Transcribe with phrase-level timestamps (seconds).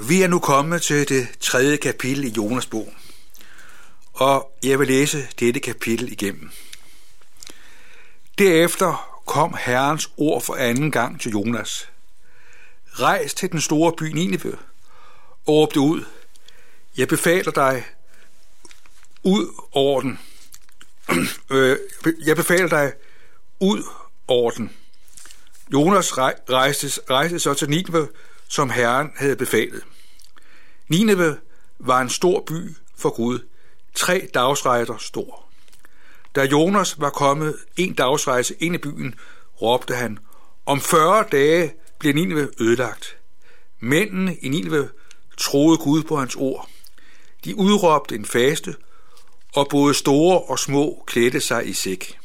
[0.00, 2.94] Vi er nu kommet til det tredje kapitel i Jonas bog,
[4.12, 6.50] og jeg vil læse dette kapitel igennem.
[8.38, 11.88] Derefter kom Herrens ord for anden gang til Jonas.
[12.92, 14.52] Rejs til den store by Nineve
[15.46, 16.04] og råbte ud.
[16.96, 17.84] Jeg befaler dig
[19.22, 20.18] ud over den.
[21.50, 21.78] Øh,
[22.26, 22.92] jeg befaler dig
[23.60, 23.82] ud
[24.28, 24.72] over den.
[25.72, 28.08] Jonas rejste, rejste så til Nineve,
[28.48, 29.82] som Herren havde befalet.
[30.88, 31.38] Nineve
[31.78, 33.38] var en stor by for Gud,
[33.94, 35.46] tre dagsrejser stor.
[36.34, 39.14] Da Jonas var kommet en dagsrejse ind i byen,
[39.62, 40.18] råbte han,
[40.66, 43.18] om 40 dage bliver Nineve ødelagt.
[43.80, 44.88] Mændene i Nineve
[45.38, 46.68] troede Gud på hans ord.
[47.44, 48.74] De udråbte en faste,
[49.54, 52.18] og både store og små klædte sig i sæk.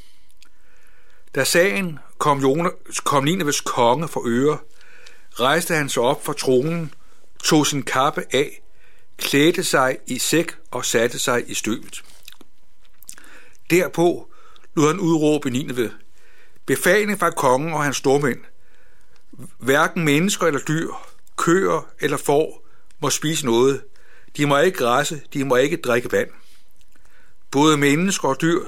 [1.36, 4.58] Da sagen kom, Jonas, kom Nineves konge for øre,
[5.34, 6.94] rejste han sig op fra tronen,
[7.44, 8.62] tog sin kappe af,
[9.18, 12.04] klædte sig i sæk og satte sig i støvet.
[13.70, 14.32] Derpå
[14.76, 15.92] lod han udråbe Nineve,
[16.66, 18.40] befaling fra kongen og hans stormænd.
[19.58, 20.88] Hverken mennesker eller dyr,
[21.38, 22.68] køer eller får
[23.00, 23.84] må spise noget.
[24.38, 26.30] De må ikke græsse, de må ikke drikke vand.
[27.52, 28.62] Både mennesker og dyr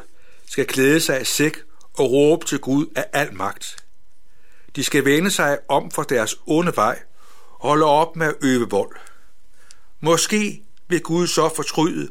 [0.45, 1.57] skal klæde sig af sæk
[1.93, 3.82] og råbe til Gud af al magt.
[4.75, 7.03] De skal vende sig om for deres onde vej
[7.59, 8.95] og holde op med at øve vold.
[9.99, 12.09] Måske vil Gud så fortryde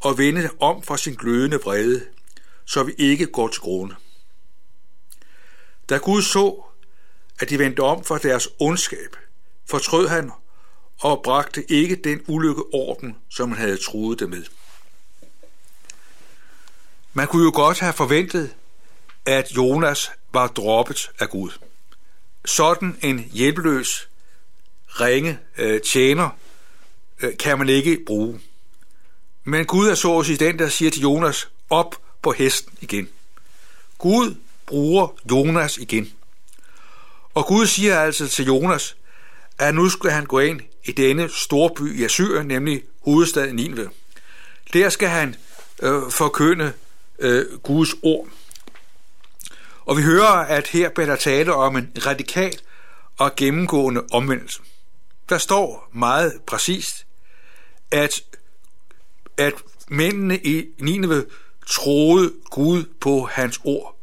[0.00, 2.04] og vende om for sin glødende vrede,
[2.64, 3.94] så vi ikke går til grunde.
[5.88, 6.64] Da Gud så,
[7.40, 9.16] at de vendte om for deres ondskab,
[9.66, 10.32] fortrød han
[11.00, 14.44] og bragte ikke den ulykke orden, som han havde truet dem med.
[17.12, 18.54] Man kunne jo godt have forventet,
[19.26, 21.50] at Jonas var droppet af Gud.
[22.44, 24.08] Sådan en hjælpeløs,
[24.86, 26.28] ringe øh, tjener
[27.22, 28.40] øh, kan man ikke bruge.
[29.44, 33.08] Men Gud er så at sige den, der siger til Jonas, op på hesten igen.
[33.98, 34.34] Gud
[34.66, 36.12] bruger Jonas igen.
[37.34, 38.96] Og Gud siger altså til Jonas,
[39.58, 43.90] at nu skal han gå ind i denne store by i Assyrien, nemlig hovedstaden Nineve.
[44.72, 45.36] Der skal han
[45.82, 46.72] øh, forkynde
[47.18, 48.28] øh, Guds ord.
[49.84, 52.58] Og vi hører, at her bliver der tale om en radikal
[53.18, 54.60] og gennemgående omvendelse.
[55.28, 57.06] Der står meget præcist,
[57.90, 58.22] at,
[59.36, 59.54] at
[59.88, 61.26] mændene i Nineve
[61.66, 63.98] troede Gud på hans ord.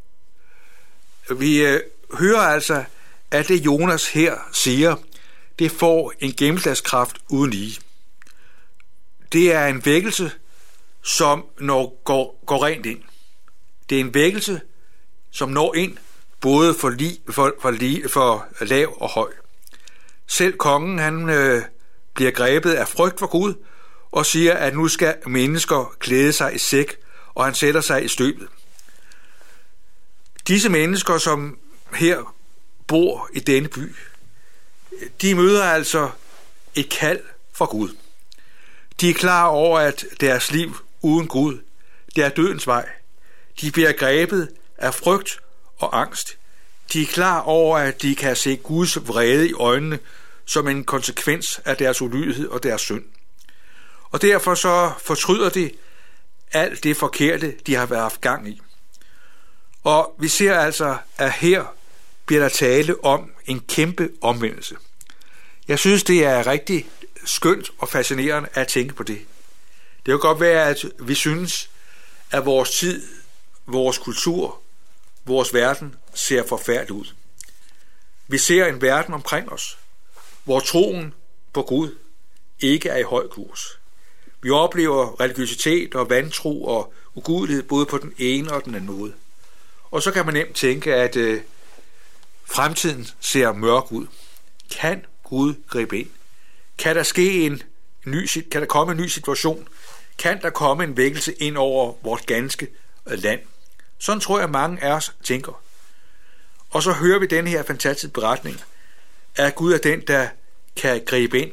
[1.36, 1.82] Vi øh,
[2.14, 2.84] hører altså,
[3.32, 4.96] at det Jonas her siger,
[5.60, 7.80] det får en gennemslagskraft uden lige.
[9.32, 10.32] Det er en vækkelse,
[11.04, 13.02] som når går, går rent ind.
[13.90, 14.62] Det er en vækkelse,
[15.32, 15.98] som når ind
[16.42, 19.32] både for, li, for, for, li, for lav og høj.
[20.28, 21.62] Selv kongen han øh,
[22.14, 23.54] bliver grebet af frygt for Gud
[24.12, 26.96] og siger, at nu skal mennesker klæde sig i sæk,
[27.36, 28.48] og han sætter sig i støbet.
[30.48, 31.58] Disse mennesker, som
[31.94, 32.36] her
[32.88, 33.96] bor i denne by,
[35.22, 36.10] de møder altså
[36.76, 37.22] et kald
[37.54, 37.90] fra Gud.
[39.02, 41.60] De er klar over, at deres liv uden Gud,
[42.16, 42.90] det er dødens vej.
[43.62, 45.40] De bliver grebet af frygt
[45.78, 46.38] og angst.
[46.94, 50.00] De er klar over, at de kan se Guds vrede i øjnene
[50.46, 53.04] som en konsekvens af deres ulydighed og deres synd.
[54.12, 55.72] Og derfor så fortryder de
[56.52, 58.62] alt det forkerte, de har været haft gang i.
[59.84, 61.66] Og vi ser altså, at her
[62.26, 64.76] bliver der tale om en kæmpe omvendelse.
[65.68, 66.90] Jeg synes, det er rigtig
[67.26, 69.20] skønt og fascinerende at tænke på det.
[70.06, 71.70] Det kan godt være, at vi synes,
[72.32, 73.08] at vores tid,
[73.66, 74.62] vores kultur,
[75.26, 77.06] vores verden ser forfærdelig ud.
[78.28, 79.78] Vi ser en verden omkring os,
[80.44, 81.14] hvor troen
[81.54, 81.98] på Gud
[82.60, 83.80] ikke er i høj kurs.
[84.42, 89.14] Vi oplever religiøsitet og vantro og ugudelighed både på den ene og den anden måde.
[89.92, 91.42] Og så kan man nemt tænke, at øh,
[92.46, 94.08] fremtiden ser mørk ud.
[94.72, 96.10] Kan Gud gribe ind?
[96.78, 97.62] Kan der ske en
[98.06, 99.68] ny, kan der komme en ny situation?
[100.18, 102.68] Kan der komme en vækkelse ind over vores ganske
[103.06, 103.42] land?
[104.00, 105.62] Sådan tror jeg, mange af os tænker.
[106.70, 108.62] Og så hører vi den her fantastiske beretning,
[109.36, 110.28] at Gud er den, der
[110.76, 111.52] kan gribe ind,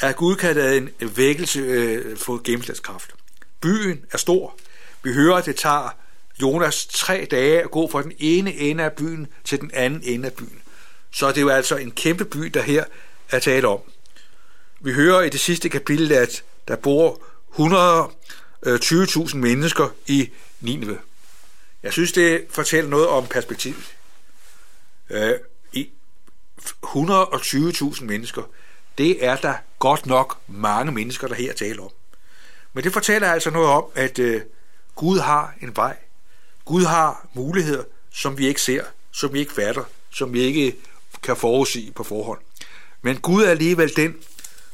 [0.00, 3.14] at Gud kan lade en vækkelse øh, få gennemslagskraft.
[3.60, 4.54] Byen er stor.
[5.02, 5.96] Vi hører, at det tager
[6.42, 10.26] Jonas tre dage at gå fra den ene ende af byen til den anden ende
[10.26, 10.62] af byen.
[11.10, 12.84] Så det er jo altså en kæmpe by, der her
[13.30, 13.80] er tale om.
[14.80, 17.20] Vi hører i det sidste kapitel, at der bor
[17.52, 20.30] 120.000 øh, mennesker i
[20.60, 20.98] Nineve.
[21.82, 23.94] Jeg synes, det fortæller noget om perspektivet.
[25.10, 25.34] Øh,
[26.86, 28.42] 120.000 mennesker,
[28.98, 31.90] det er der godt nok mange mennesker, der her taler om.
[32.72, 34.42] Men det fortæller altså noget om, at øh,
[34.94, 35.96] Gud har en vej.
[36.64, 40.76] Gud har muligheder, som vi ikke ser, som vi ikke fatter, som vi ikke
[41.22, 42.40] kan forudse på forhånd.
[43.02, 44.16] Men Gud er alligevel den,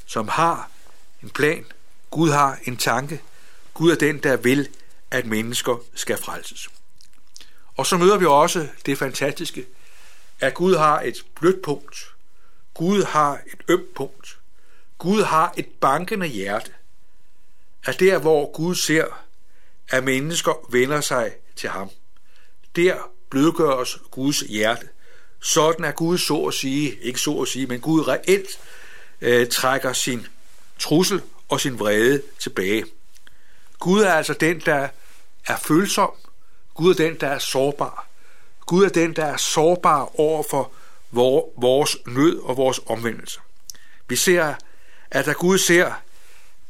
[0.07, 0.71] som har
[1.23, 1.65] en plan.
[2.11, 3.21] Gud har en tanke.
[3.75, 4.69] Gud er den, der vil,
[5.11, 6.69] at mennesker skal frelses.
[7.77, 9.67] Og så møder vi også det fantastiske,
[10.41, 12.15] at Gud har et blødt punkt.
[12.75, 14.39] Gud har et ømt punkt.
[14.99, 16.73] Gud har et bankende hjerte.
[17.87, 19.07] At der, hvor Gud ser,
[19.89, 21.91] at mennesker vender sig til ham,
[22.77, 22.97] der
[23.31, 24.89] blødgøres Guds hjerte.
[25.41, 28.49] Sådan er Gud så at sige, ikke så at sige, men Gud reelt
[29.21, 30.27] øh, trækker sin
[30.79, 32.85] trussel og sin vrede tilbage.
[33.79, 34.89] Gud er altså den, der
[35.47, 36.11] er følsom.
[36.75, 38.07] Gud er den, der er sårbar.
[38.67, 40.73] Gud er den, der er sårbar over for
[41.61, 43.41] vores nød og vores omvendelse.
[44.09, 44.55] Vi ser,
[45.11, 45.93] at da Gud ser,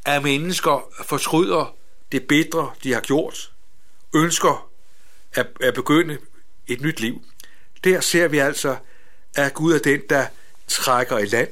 [0.05, 1.77] at mennesker fortryder
[2.13, 3.53] det bedre, de har gjort,
[4.15, 4.69] ønsker
[5.33, 6.19] at, at begynde
[6.67, 7.23] et nyt liv,
[7.85, 8.77] der ser vi altså,
[9.35, 10.27] at Gud er den, der
[10.69, 11.49] trækker i land.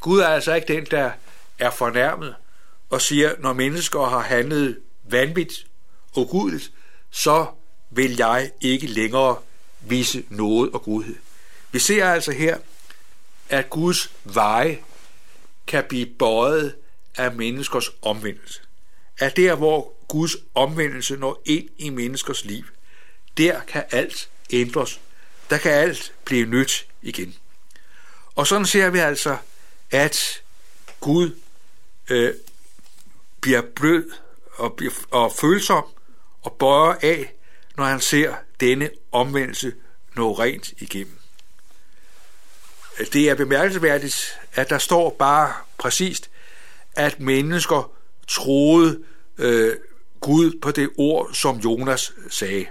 [0.00, 1.10] Gud er altså ikke den, der
[1.58, 2.34] er fornærmet
[2.90, 5.66] og siger, når mennesker har handlet vanvittigt
[6.16, 6.72] og gudeligt,
[7.10, 7.46] så
[7.90, 9.36] vil jeg ikke længere
[9.80, 11.16] vise noget og godhed.
[11.72, 12.58] Vi ser altså her,
[13.48, 14.78] at Guds veje
[15.66, 16.74] kan blive bøjet
[17.16, 18.60] af menneskers omvendelse.
[19.18, 22.64] At der, hvor Guds omvendelse når ind i menneskers liv,
[23.36, 25.00] der kan alt ændres.
[25.50, 27.34] Der kan alt blive nyt igen.
[28.34, 29.36] Og sådan ser vi altså,
[29.90, 30.42] at
[31.00, 31.36] Gud
[32.08, 32.34] øh,
[33.40, 34.10] bliver blød
[34.54, 35.84] og, bliver, og følsom
[36.42, 37.32] og bøjer af,
[37.76, 39.72] når han ser denne omvendelse
[40.16, 41.18] nå rent igennem.
[43.12, 46.30] Det er bemærkelsesværdigt, at der står bare præcist,
[46.92, 47.92] at mennesker
[48.28, 49.02] troede
[49.38, 49.76] øh,
[50.20, 52.66] Gud på det ord, som Jonas sagde.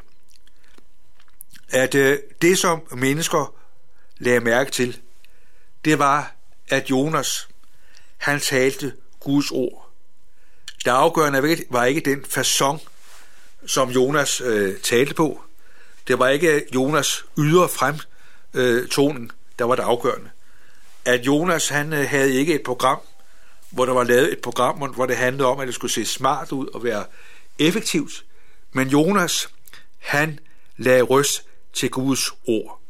[1.69, 3.55] At øh, det, som mennesker
[4.17, 4.99] lagde mærke til,
[5.85, 6.35] det var,
[6.69, 7.47] at Jonas,
[8.17, 9.91] han talte Guds ord.
[10.85, 12.88] Det afgørende var ikke den façon,
[13.65, 15.41] som Jonas øh, talte på.
[16.07, 20.29] Det var ikke Jonas ydre fremtoning, øh, der var det afgørende.
[21.05, 22.99] At Jonas han øh, havde ikke et program,
[23.69, 26.51] hvor der var lavet et program, hvor det handlede om, at det skulle se smart
[26.51, 27.05] ud og være
[27.59, 28.25] effektivt.
[28.71, 29.49] Men Jonas,
[29.97, 30.39] han
[30.77, 32.81] lagde røst til Guds ord.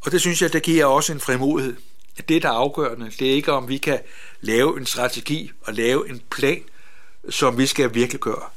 [0.00, 1.76] Og det synes jeg, det giver også en frimodighed.
[2.28, 4.00] Det, der er afgørende, det er ikke, om vi kan
[4.40, 6.62] lave en strategi og lave en plan,
[7.30, 8.48] som vi skal virkelig gøre.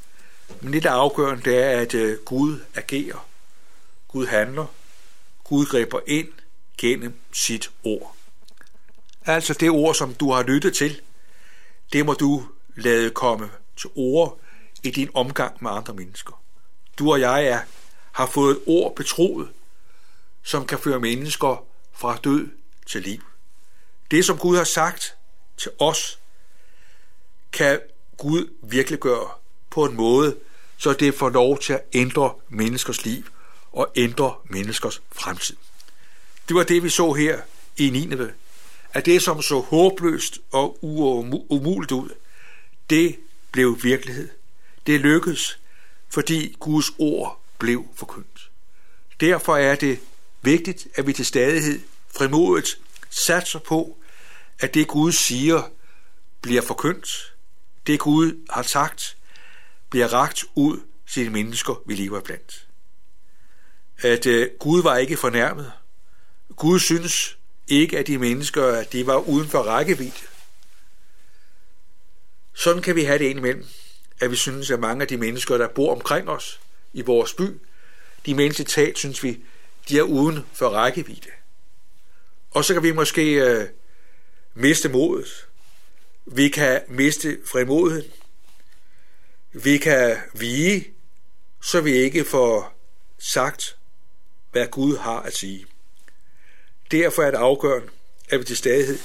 [0.61, 3.27] Men det, der er afgørende, det er, at øh, Gud agerer.
[4.07, 4.65] Gud handler.
[5.43, 6.27] Gud griber ind
[6.77, 8.15] gennem sit ord.
[9.25, 11.01] Altså det ord, som du har lyttet til,
[11.93, 14.39] det må du lade komme til ord
[14.83, 16.41] i din omgang med andre mennesker.
[16.99, 17.59] Du og jeg er,
[18.11, 19.49] har fået et ord betroet,
[20.43, 22.47] som kan føre mennesker fra død
[22.87, 23.21] til liv.
[24.11, 25.15] Det, som Gud har sagt
[25.57, 26.19] til os,
[27.51, 27.79] kan
[28.17, 29.29] Gud virkelig gøre
[29.71, 30.35] på en måde,
[30.77, 33.23] så det får lov til at ændre menneskers liv
[33.71, 35.55] og ændre menneskers fremtid.
[36.47, 37.41] Det var det, vi så her
[37.77, 38.31] i Nineve.
[38.93, 40.77] At det, som så håbløst og
[41.49, 42.09] umuligt ud,
[42.89, 43.15] det
[43.51, 44.29] blev virkelighed.
[44.87, 45.59] Det lykkedes,
[46.09, 48.51] fordi Guds ord blev forkyndt.
[49.19, 49.99] Derfor er det
[50.41, 51.79] vigtigt, at vi til stadighed
[52.17, 53.97] frimodigt satser på,
[54.59, 55.63] at det Gud siger
[56.41, 57.33] bliver forkyndt.
[57.87, 59.17] Det Gud har sagt
[59.91, 60.79] bliver ragt ud
[61.13, 62.67] til de mennesker, vi lever blandt.
[63.97, 65.71] At øh, Gud var ikke fornærmet.
[66.55, 70.25] Gud synes ikke, at de mennesker at de var uden for rækkevidde.
[72.53, 73.65] Sådan kan vi have det indimellem,
[74.19, 76.59] at vi synes, at mange af de mennesker, der bor omkring os
[76.93, 77.59] i vores by,
[78.25, 79.39] de mennesker talt, synes vi,
[79.89, 81.29] de er uden for rækkevidde.
[82.51, 83.67] Og så kan vi måske øh,
[84.53, 85.47] miste modet.
[86.25, 88.11] Vi kan miste frimodigheden.
[89.53, 90.93] Vi kan vige,
[91.61, 92.73] så vi ikke får
[93.19, 93.77] sagt,
[94.51, 95.65] hvad Gud har at sige.
[96.91, 97.89] Derfor er det afgørende,
[98.29, 98.99] at vi til stadighed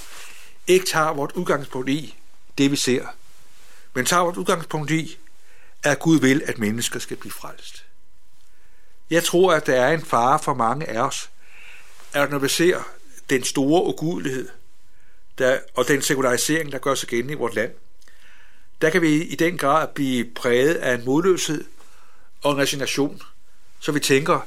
[0.67, 2.17] ikke tager vort udgangspunkt i
[2.59, 3.07] det, vi ser,
[3.95, 5.19] men tager vort udgangspunkt i,
[5.83, 7.85] at Gud vil, at mennesker skal blive frelst.
[9.11, 11.31] Jeg tror, at der er en fare for mange af os,
[12.13, 12.83] at når vi ser
[13.31, 14.49] den store ugudelighed
[15.39, 17.73] der, og den sekularisering, der gør sig gældende i vort land,
[18.83, 21.65] der kan vi i den grad blive præget af en modløshed
[22.43, 23.23] og en resignation,
[23.81, 24.41] så vi tænker,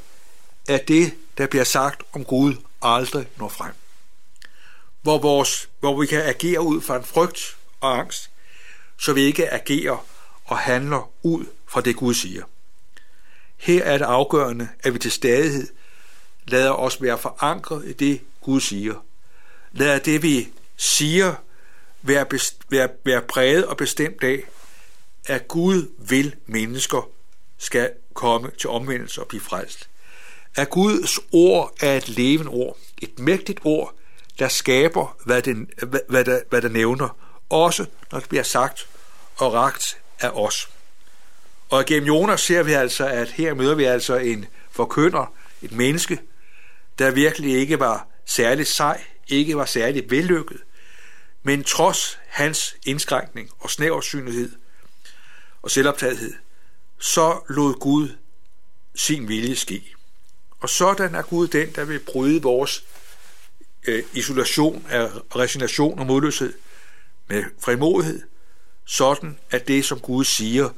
[0.67, 3.73] at det, der bliver sagt om Gud, aldrig når frem.
[5.01, 8.29] hvor, vores, hvor vi kan agere ud fra en frygt og angst,
[8.97, 10.05] så vi ikke agerer
[10.45, 12.43] og handler ud fra det Gud siger.
[13.57, 15.67] Her er det afgørende, at vi til stadighed
[16.47, 19.05] lader os være forankret i det, Gud siger.
[19.71, 21.35] Lad det, vi siger,
[22.01, 24.43] være, best, være, være præget og bestemt af,
[25.25, 27.09] at Gud vil mennesker
[27.57, 29.89] skal komme til omvendelse og blive frelst.
[30.55, 33.93] At Guds ord er et levende ord, et mægtigt ord,
[34.39, 37.17] der skaber, hvad den, hvad, hvad, der, hvad der nævner,
[37.49, 38.87] også når det bliver sagt
[39.35, 40.69] og ragt af os.
[41.69, 46.19] Og gennem Jonas ser vi altså, at her møder vi altså en forkynder, et menneske,
[46.99, 50.57] der virkelig ikke var særlig sej, ikke var særlig vellykket,
[51.43, 54.51] men trods hans indskrænkning og snæversynlighed
[55.61, 56.33] og selvoptagethed,
[56.99, 58.09] så lod Gud
[58.95, 59.95] sin vilje ske.
[60.59, 62.83] Og sådan er Gud den, der vil bryde vores
[63.87, 66.53] øh, isolation af resignation og modløshed
[67.27, 68.21] med frimodighed,
[68.85, 70.69] sådan at det, som Gud siger,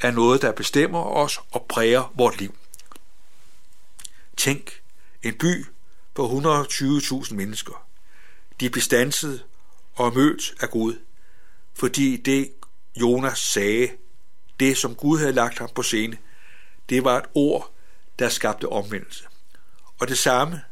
[0.00, 2.54] er noget, der bestemmer os og præger vores liv.
[4.36, 4.82] Tænk,
[5.22, 5.66] en by
[6.14, 7.86] på 120.000 mennesker.
[8.60, 9.44] De blev stanset
[9.94, 10.94] og mødt af Gud,
[11.74, 12.52] fordi det
[12.96, 13.90] Jonas sagde,
[14.60, 16.18] det som Gud havde lagt ham på scene,
[16.88, 17.70] det var et ord,
[18.18, 19.24] der skabte omvendelse.
[19.98, 20.62] Og det samme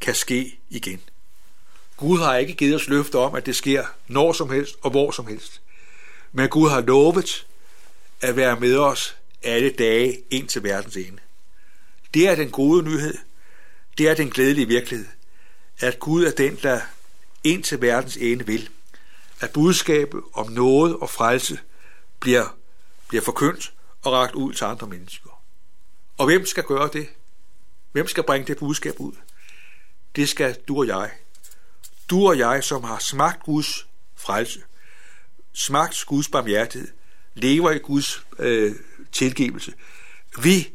[0.00, 1.00] kan ske igen.
[1.96, 5.10] Gud har ikke givet os løfte om, at det sker når som helst og hvor
[5.10, 5.60] som helst.
[6.32, 7.46] Men Gud har lovet
[8.20, 11.18] at være med os alle dage ind til verdens ende.
[12.14, 13.14] Det er den gode nyhed.
[13.98, 15.06] Det er den glædelige virkelighed.
[15.78, 16.80] At Gud er den, der
[17.44, 18.68] ind til verdens ende vil.
[19.40, 21.58] At budskabet om noget og frelse
[22.20, 22.56] bliver,
[23.08, 23.72] bliver forkyndt
[24.02, 25.42] og ragt ud til andre mennesker.
[26.18, 27.08] Og hvem skal gøre det?
[27.92, 29.12] Hvem skal bringe det budskab ud?
[30.16, 31.10] Det skal du og jeg.
[32.10, 34.62] Du og jeg, som har smagt Guds frelse,
[35.52, 36.88] smagt Guds barmhjertighed,
[37.34, 38.74] lever i Guds øh,
[39.12, 39.72] tilgivelse.
[40.42, 40.72] Vi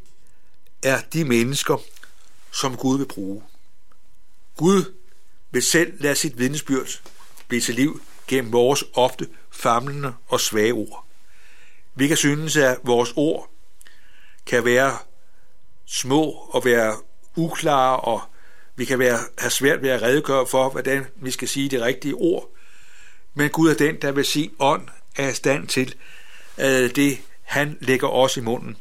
[0.83, 1.77] er de mennesker,
[2.51, 3.43] som Gud vil bruge.
[4.57, 4.93] Gud
[5.51, 7.01] vil selv lade sit vidnesbyrd
[7.47, 11.05] blive til liv gennem vores ofte famlende og svage ord.
[11.95, 13.49] Vi kan synes, at vores ord
[14.45, 14.97] kan være
[15.85, 16.97] små og være
[17.35, 18.21] uklare, og
[18.75, 22.15] vi kan være, have svært ved at redegøre for, hvordan vi skal sige det rigtige
[22.15, 22.49] ord.
[23.33, 25.95] Men Gud er den, der ved sin ånd er i stand til,
[26.57, 28.77] at det, han lægger os i munden,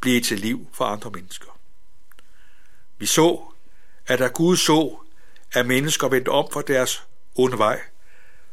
[0.00, 1.58] bliver til liv for andre mennesker.
[2.98, 3.40] Vi så,
[4.06, 4.98] at da Gud så,
[5.52, 7.02] at mennesker vendte om for deres
[7.36, 7.80] onde vej,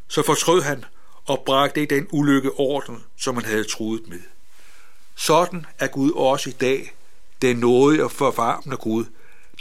[0.07, 0.85] så fortrød han
[1.25, 4.19] og bragte i den ulykke orden, som han havde truet med.
[5.15, 6.93] Sådan er Gud også i dag
[7.41, 9.05] den nåde og forvarmende Gud,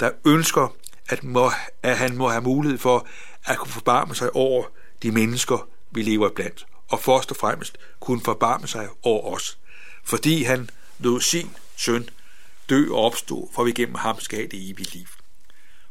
[0.01, 0.75] der ønsker,
[1.09, 1.51] at, må,
[1.83, 3.07] at han må have mulighed for
[3.45, 4.65] at kunne forbarme sig over
[5.03, 9.59] de mennesker, vi lever blandt, og først og fremmest kunne forbarme sig over os,
[10.05, 12.09] fordi han lod sin søn
[12.69, 15.07] dø og opstå, for vi gennem ham skal det evige liv.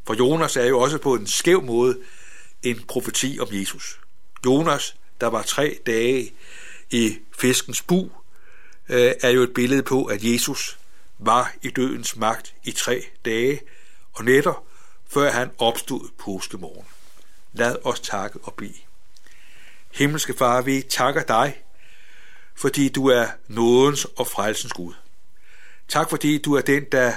[0.08, 2.00] For Jonas er jo også på en skæv måde
[2.64, 4.00] en profeti om Jesus.
[4.46, 6.34] Jonas, der var tre dage
[6.92, 8.10] i fiskens bu,
[8.90, 10.78] øh, er jo et billede på, at Jesus
[11.20, 13.62] var i dødens magt i tre dage
[14.14, 14.64] og nætter,
[15.10, 16.86] før han opstod påskemorgen.
[17.54, 18.78] Lad os takke og bede.
[19.94, 21.64] Himmelske Far, vi takker dig,
[22.56, 24.94] fordi du er nådens og frelsens Gud.
[25.88, 27.14] Tak fordi du er den, der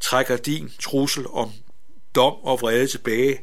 [0.00, 1.52] trækker din trussel om
[2.16, 3.40] dom og vrede tilbage,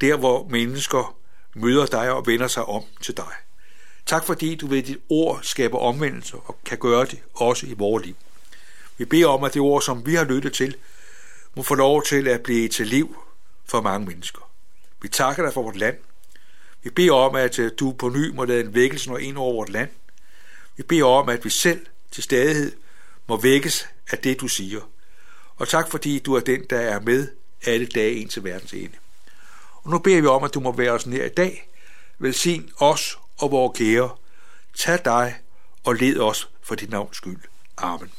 [0.00, 1.16] der hvor mennesker
[1.54, 3.32] møder dig og vender sig om til dig.
[4.06, 8.04] Tak fordi du ved dit ord skaber omvendelse og kan gøre det også i vores
[8.04, 8.14] liv.
[8.98, 10.76] Vi beder om, at det ord, som vi har lyttet til,
[11.54, 13.16] må få lov til at blive til liv
[13.66, 14.50] for mange mennesker.
[15.02, 15.96] Vi takker dig for vort land.
[16.82, 19.52] Vi beder om, at øh, du på ny må lade en vækkelse nå ind over
[19.52, 19.90] vort land.
[20.76, 22.72] Vi beder om, at vi selv til stadighed
[23.26, 24.80] må vækkes af det, du siger.
[25.56, 27.28] Og tak fordi du er den, der er med
[27.66, 28.96] alle dage ind til verdens ende.
[29.74, 31.68] Og nu beder vi om, at du må være os nær i dag.
[32.18, 34.10] Velsign os og vores kære.
[34.78, 35.34] Tag dig
[35.84, 37.40] og led os for dit navns skyld.
[37.76, 38.12] Amen.